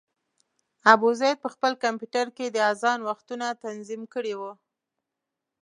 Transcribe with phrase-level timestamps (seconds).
[0.93, 4.51] ابوزید په خپل کمپیوټر کې د اذان وختونه تنظیم کړي وو.